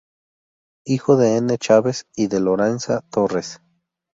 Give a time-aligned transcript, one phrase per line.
[0.83, 1.55] Hijo de N.
[1.59, 3.61] Chaves y de Lorenza Torres.